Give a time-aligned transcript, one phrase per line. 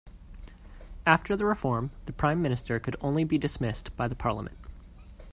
[1.05, 4.57] After the reform, the prime minister could only be dismissed by the parliament.